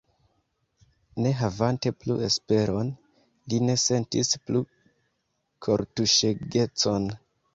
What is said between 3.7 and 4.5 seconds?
sentis